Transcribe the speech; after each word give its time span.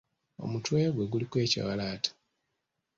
Omutwe 0.43 0.79
gwe 0.93 1.05
guliko 1.11 1.35
ekiwalaata. 1.45 2.11